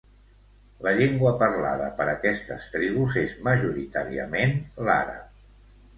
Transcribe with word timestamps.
La 0.85 0.93
llengua 0.99 1.33
parlada 1.43 1.89
per 2.01 2.07
aquestes 2.13 2.65
tribus 2.77 3.21
és 3.27 3.35
majoritàriament 3.49 4.57
l’àrab. 4.89 5.41